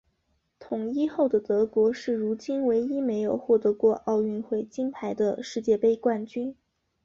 [0.57, 6.55] 统一后的德国是如今唯一没有获得过奥运会金牌的世界杯冠军。